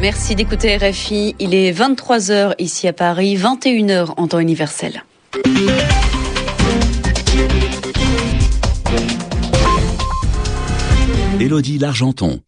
[0.00, 1.36] Merci d'écouter RFI.
[1.40, 5.04] Il est 23h ici à Paris, 21h en temps universel.
[11.38, 12.40] Élodie Largenton.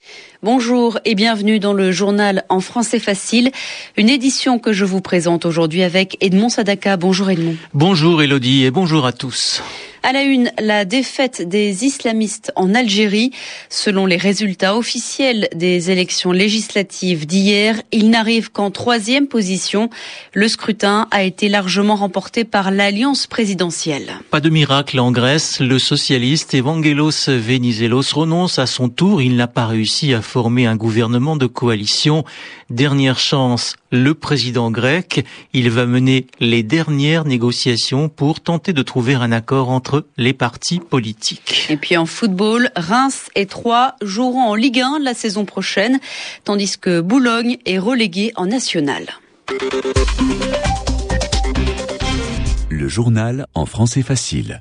[0.42, 3.50] Bonjour et bienvenue dans le journal En français facile,
[3.98, 6.96] une édition que je vous présente aujourd'hui avec Edmond Sadaka.
[6.96, 7.56] Bonjour Edmond.
[7.74, 9.62] Bonjour Élodie et bonjour à tous.
[10.04, 13.30] À la une, la défaite des islamistes en Algérie.
[13.68, 19.90] Selon les résultats officiels des élections législatives d'hier, ils n'arrivent qu'en troisième position.
[20.32, 24.18] Le scrutin a été largement remporté par l'alliance présidentielle.
[24.30, 25.60] Pas de miracle en Grèce.
[25.60, 29.22] Le socialiste Evangelos Venizelos renonce à son tour.
[29.22, 32.24] Il n'a pas réussi à former un gouvernement de coalition.
[32.70, 35.24] Dernière chance, le président grec.
[35.52, 40.80] Il va mener les dernières négociations pour tenter de trouver un accord entre les partis
[40.80, 41.66] politiques.
[41.70, 46.00] Et puis en football, Reims et Troyes joueront en Ligue 1 la saison prochaine,
[46.42, 49.06] tandis que Boulogne est relégué en National.
[52.74, 54.58] Le journal en français facile.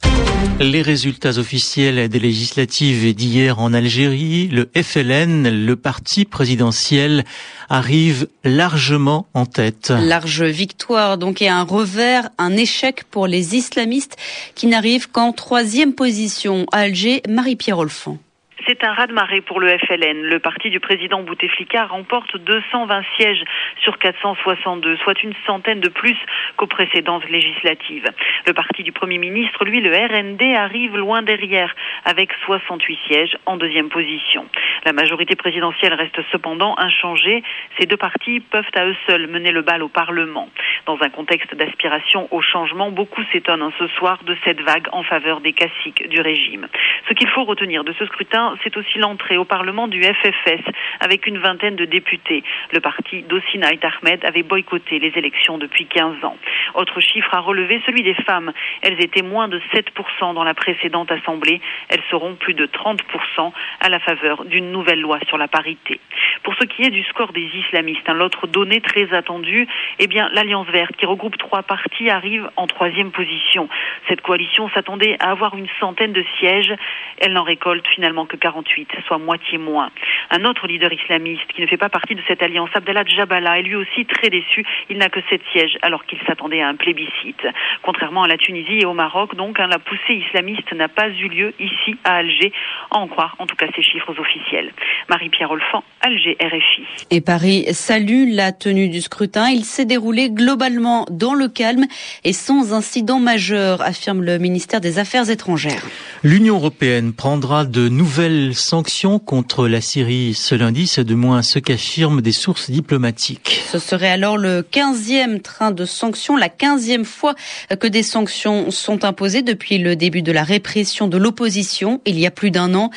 [0.60, 7.24] Les résultats officiels des législatives d'hier en Algérie, le FLN, le parti présidentiel,
[7.70, 9.92] arrive largement en tête.
[9.92, 14.18] Large victoire donc et un revers, un échec pour les islamistes
[14.56, 16.66] qui n'arrivent qu'en troisième position.
[16.74, 18.18] À Alger, Marie-Pierre Olfan.
[18.68, 20.22] C'est un raz-de-marée pour le FLN.
[20.22, 23.44] Le parti du président Bouteflika remporte 220 sièges
[23.82, 26.18] sur 462, soit une centaine de plus
[26.58, 28.06] qu'aux précédentes législatives.
[28.46, 31.74] Le parti du Premier ministre, lui, le RND, arrive loin derrière,
[32.06, 34.46] avec 68 sièges en deuxième position.
[34.86, 37.44] La majorité présidentielle reste cependant inchangée.
[37.80, 40.50] Ces deux partis peuvent à eux seuls mener le bal au Parlement.
[40.86, 45.04] Dans un contexte d'aspiration au changement, beaucoup s'étonnent hein, ce soir de cette vague en
[45.04, 46.68] faveur des caciques du régime.
[47.08, 50.62] Ce qu'il faut retenir de ce scrutin, c'est aussi l'entrée au Parlement du FFS
[51.00, 52.44] avec une vingtaine de députés.
[52.72, 56.38] Le parti d'Osinaït Ahmed avait boycotté les élections depuis 15 ans.
[56.76, 58.52] Autre chiffre à relever, celui des femmes.
[58.82, 61.62] Elles étaient moins de 7% dans la précédente Assemblée.
[61.90, 66.00] Elles seront plus de 30% à la faveur d'une nouvelle loi sur la parité.
[66.44, 69.68] Pour ce qui est du score des islamistes, hein, l'autre donnée très attendue,
[70.00, 73.70] eh bien, l'Alliance verte, qui regroupe trois partis, arrive en troisième position.
[74.08, 76.74] Cette coalition s'attendait à avoir une centaine de sièges.
[77.18, 79.92] Elle n'en récolte finalement que 48, soit moitié moins.
[80.30, 83.64] Un autre leader islamiste qui ne fait pas partie de cette alliance, Abdallah Jabala, est
[83.64, 84.66] lui aussi très déçu.
[84.90, 87.42] Il n'a que sept sièges alors qu'il s'attendait à un plébiscite.
[87.84, 91.28] Contrairement à la Tunisie et au Maroc, donc, hein, la poussée islamiste n'a pas eu
[91.28, 92.52] lieu ici à Alger,
[92.92, 94.72] à en croire en tout cas ces chiffres officiels.
[95.10, 96.84] Marie-Pierre Olfan, Alger, RFI.
[97.10, 99.50] Et Paris salue la tenue du scrutin.
[99.50, 101.86] Il s'est déroulé globalement dans le calme
[102.24, 105.86] et sans incident majeur, affirme le ministère des Affaires étrangères.
[106.24, 111.60] L'Union européenne prendra de nouvelles sanctions contre la Syrie ce lundi, c'est de moins ce
[111.60, 113.61] qu'affirment des sources diplomatiques.
[113.72, 117.36] Ce serait alors le 15e train de sanctions, la 15e fois
[117.80, 122.26] que des sanctions sont imposées depuis le début de la répression de l'opposition il y
[122.26, 122.90] a plus d'un an.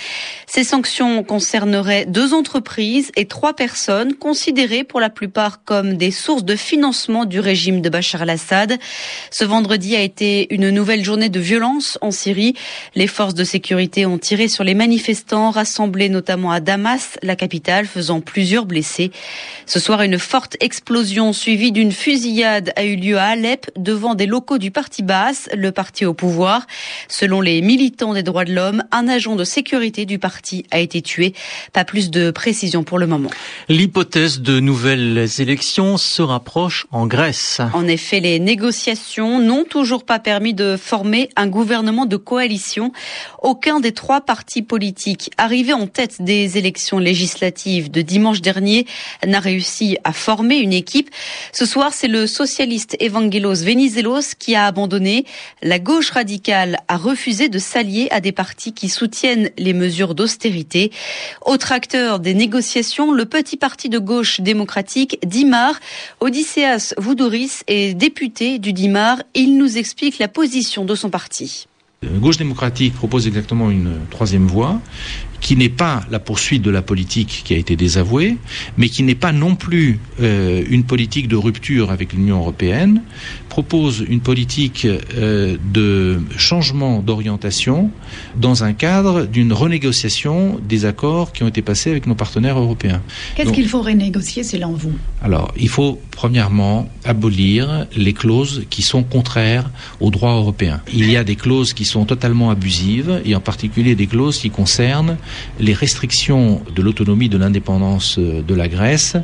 [0.48, 6.44] Ces sanctions concerneraient deux entreprises et trois personnes considérées pour la plupart comme des sources
[6.44, 8.76] de financement du régime de Bachar al-Assad.
[9.30, 12.54] Ce vendredi a été une nouvelle journée de violence en Syrie.
[12.96, 17.86] Les forces de sécurité ont tiré sur les manifestants rassemblés notamment à Damas, la capitale,
[17.86, 19.12] faisant plusieurs blessés.
[19.66, 24.24] Ce soir, une forte explosion suivie d'une fusillade a eu lieu à Alep devant des
[24.24, 26.66] locaux du parti Baas, le parti au pouvoir.
[27.06, 31.02] Selon les militants des droits de l'homme, un agent de sécurité du parti a été
[31.02, 31.34] tué.
[31.74, 33.28] Pas plus de précision pour le moment.
[33.68, 37.60] L'hypothèse de nouvelles élections se rapproche en Grèce.
[37.74, 42.90] En effet, les négociations n'ont toujours pas permis de former un gouvernement de coalition.
[43.42, 48.86] Aucun des trois partis politiques arrivés en tête des élections législatives de dimanche dernier
[49.26, 51.10] n'a réussi à former une équipe.
[51.52, 55.24] Ce soir, c'est le socialiste Evangelos Venizelos qui a abandonné.
[55.62, 60.90] La gauche radicale a refusé de s'allier à des partis qui soutiennent les mesures d'austérité.
[61.44, 65.78] Autre acteur des négociations, le petit parti de gauche démocratique Dimar.
[66.20, 69.22] Odysseas Voudouris est député du Dimar.
[69.34, 71.66] Il nous explique la position de son parti.
[72.02, 74.80] La gauche démocratique propose exactement une troisième voie
[75.40, 78.38] qui n'est pas la poursuite de la politique qui a été désavouée,
[78.78, 83.02] mais qui n'est pas non plus euh, une politique de rupture avec l'Union européenne,
[83.54, 87.92] propose une politique euh, de changement d'orientation
[88.34, 93.00] dans un cadre d'une renégociation des accords qui ont été passés avec nos partenaires européens.
[93.36, 94.94] Qu'est-ce qu'il faut renégocier selon vous?
[95.22, 100.80] Alors, il faut premièrement abolir les clauses qui sont contraires au droit européen.
[100.92, 104.50] Il y a des clauses qui sont totalement abusives, et en particulier des clauses qui
[104.50, 105.16] concernent
[105.60, 109.16] les restrictions de l'autonomie de l'indépendance de la Grèce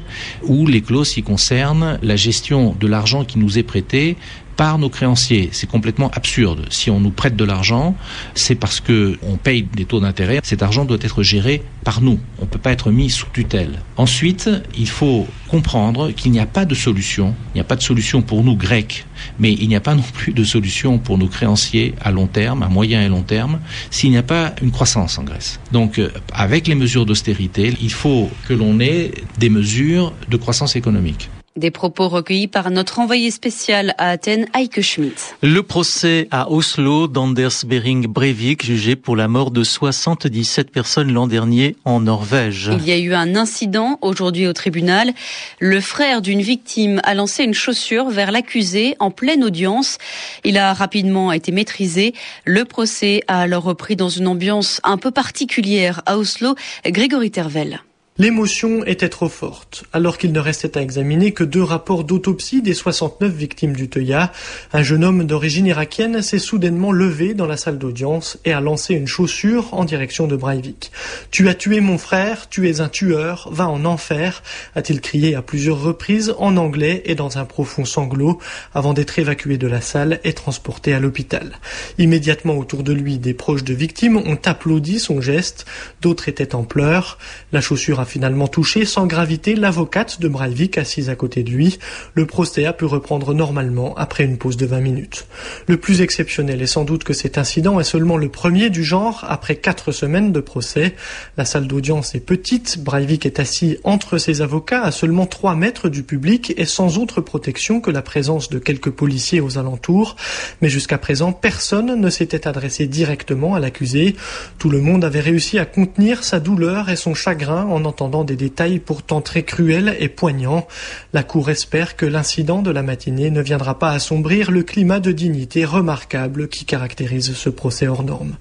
[0.44, 4.16] ou les clauses qui concernent la gestion de l'argent qui nous est prêté
[4.60, 5.48] par nos créanciers.
[5.52, 6.66] C'est complètement absurde.
[6.68, 7.96] Si on nous prête de l'argent,
[8.34, 10.40] c'est parce que on paye des taux d'intérêt.
[10.42, 12.20] Cet argent doit être géré par nous.
[12.38, 13.78] On ne peut pas être mis sous tutelle.
[13.96, 17.34] Ensuite, il faut comprendre qu'il n'y a pas de solution.
[17.54, 19.06] Il n'y a pas de solution pour nous Grecs,
[19.38, 22.62] mais il n'y a pas non plus de solution pour nos créanciers à long terme,
[22.62, 25.58] à moyen et long terme, s'il n'y a pas une croissance en Grèce.
[25.72, 30.76] Donc, euh, avec les mesures d'austérité, il faut que l'on ait des mesures de croissance
[30.76, 31.30] économique.
[31.56, 35.34] Des propos recueillis par notre envoyé spécial à Athènes, Heike Schmidt.
[35.42, 41.26] Le procès à Oslo d'Anders Bering Breivik, jugé pour la mort de 77 personnes l'an
[41.26, 42.70] dernier en Norvège.
[42.78, 45.12] Il y a eu un incident aujourd'hui au tribunal.
[45.58, 49.98] Le frère d'une victime a lancé une chaussure vers l'accusé en pleine audience.
[50.44, 52.14] Il a rapidement été maîtrisé.
[52.44, 56.54] Le procès a alors repris dans une ambiance un peu particulière à Oslo.
[56.86, 57.80] Grégory Tervel.
[58.20, 62.74] L'émotion était trop forte, alors qu'il ne restait à examiner que deux rapports d'autopsie des
[62.74, 64.30] 69 victimes du Teuya.
[64.74, 68.92] Un jeune homme d'origine irakienne s'est soudainement levé dans la salle d'audience et a lancé
[68.92, 70.92] une chaussure en direction de Breivik.
[71.30, 74.42] Tu as tué mon frère, tu es un tueur, va en enfer,
[74.74, 78.38] a-t-il crié à plusieurs reprises en anglais et dans un profond sanglot
[78.74, 81.58] avant d'être évacué de la salle et transporté à l'hôpital.
[81.96, 85.64] Immédiatement autour de lui, des proches de victimes ont applaudi son geste,
[86.02, 87.16] d'autres étaient en pleurs.
[87.50, 91.78] La chaussure a finalement touché sans gravité l'avocate de Breivik assise à côté de lui.
[92.14, 95.26] Le procès a pu reprendre normalement après une pause de 20 minutes.
[95.68, 99.24] Le plus exceptionnel est sans doute que cet incident est seulement le premier du genre
[99.28, 100.96] après quatre semaines de procès.
[101.36, 105.88] La salle d'audience est petite, Breivik est assis entre ses avocats à seulement 3 mètres
[105.88, 110.16] du public et sans autre protection que la présence de quelques policiers aux alentours.
[110.62, 114.16] Mais jusqu'à présent, personne ne s'était adressé directement à l'accusé.
[114.58, 118.36] Tout le monde avait réussi à contenir sa douleur et son chagrin en entendant des
[118.36, 120.66] détails pourtant très cruels et poignants.
[121.12, 125.12] La Cour espère que l'incident de la matinée ne viendra pas assombrir le climat de
[125.12, 128.36] dignité remarquable qui caractérise ce procès hors norme.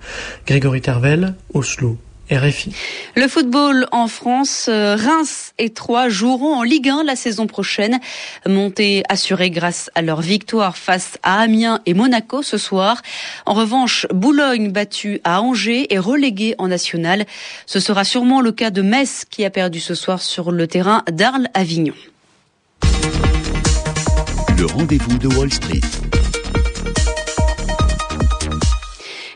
[0.47, 1.97] Grégory Tervel, Oslo.
[2.31, 2.71] RFI.
[3.15, 7.99] Le football en France, euh, Reims et Troyes joueront en Ligue 1 la saison prochaine.
[8.47, 13.01] Montée assurée grâce à leur victoire face à Amiens et Monaco ce soir.
[13.45, 17.25] En revanche, Boulogne battu à Angers et relégué en national.
[17.65, 21.03] Ce sera sûrement le cas de Metz qui a perdu ce soir sur le terrain
[21.11, 21.95] d'Arles-Avignon.
[24.57, 25.81] Le rendez-vous de Wall Street.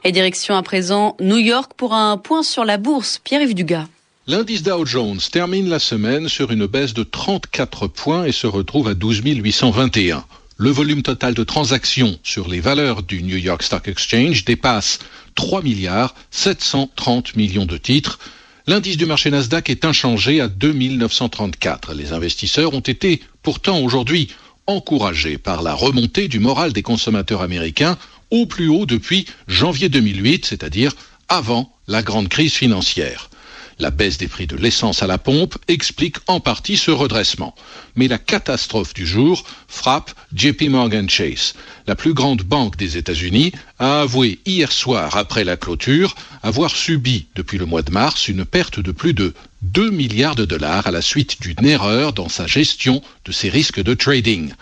[0.05, 3.21] Et direction à présent New York pour un point sur la bourse.
[3.23, 3.87] Pierre-Yves Dugas.
[4.27, 8.89] L'indice Dow Jones termine la semaine sur une baisse de 34 points et se retrouve
[8.89, 10.25] à 12 821.
[10.57, 14.99] Le volume total de transactions sur les valeurs du New York Stock Exchange dépasse
[15.35, 18.19] 3 milliards 730 millions de titres.
[18.67, 21.93] L'indice du marché Nasdaq est inchangé à 2934.
[21.93, 24.27] Les investisseurs ont été pourtant aujourd'hui
[24.67, 27.97] encouragés par la remontée du moral des consommateurs américains
[28.33, 30.91] au plus haut depuis janvier 2008, c'est-à-dire
[31.29, 33.29] avant la grande crise financière.
[33.77, 37.53] La baisse des prix de l'essence à la pompe explique en partie ce redressement.
[37.95, 41.53] Mais la catastrophe du jour frappe JP Morgan Chase.
[41.85, 47.27] La plus grande banque des États-Unis a avoué hier soir, après la clôture, avoir subi
[47.35, 50.91] depuis le mois de mars une perte de plus de 2 milliards de dollars à
[50.91, 54.53] la suite d'une erreur dans sa gestion de ses risques de trading.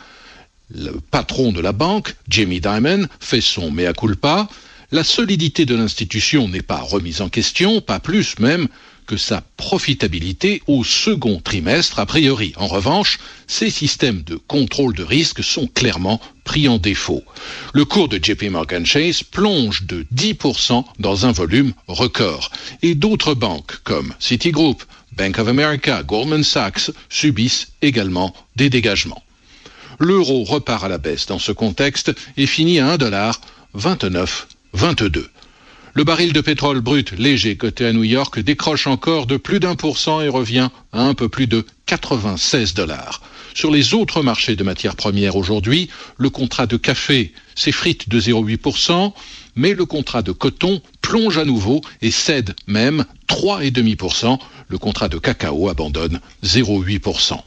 [0.74, 4.48] Le patron de la banque, Jamie Dimon, fait son mea culpa.
[4.92, 8.68] La solidité de l'institution n'est pas remise en question, pas plus même
[9.06, 12.54] que sa profitabilité au second trimestre a priori.
[12.56, 17.24] En revanche, ses systèmes de contrôle de risque sont clairement pris en défaut.
[17.74, 22.50] Le cours de JP Morgan Chase plonge de 10% dans un volume record.
[22.82, 24.84] Et d'autres banques comme Citigroup,
[25.18, 29.24] Bank of America, Goldman Sachs subissent également des dégagements.
[30.02, 35.28] L'euro repart à la baisse dans ce contexte et finit à 1,2922.
[35.94, 39.76] Le baril de pétrole brut léger coté à New York décroche encore de plus d'un
[39.76, 43.22] pour cent et revient à un peu plus de 96 dollars.
[43.54, 49.14] Sur les autres marchés de matières premières aujourd'hui, le contrat de café s'effrite de 0,8%,
[49.56, 54.40] mais le contrat de coton plonge à nouveau et cède même 3,5%.
[54.68, 57.44] Le contrat de cacao abandonne 0,8%.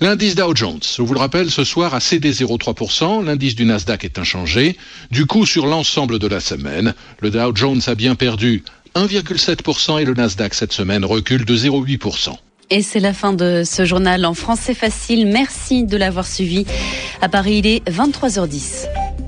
[0.00, 4.04] L'indice Dow Jones, je vous le rappelle, ce soir a cédé 0,3%, l'indice du Nasdaq
[4.04, 4.76] est inchangé.
[5.10, 8.62] Du coup, sur l'ensemble de la semaine, le Dow Jones a bien perdu
[8.94, 12.36] 1,7% et le Nasdaq cette semaine recule de 0,8%.
[12.70, 15.26] Et c'est la fin de ce journal en français facile.
[15.26, 16.66] Merci de l'avoir suivi.
[17.20, 19.25] À Paris, il est 23h10.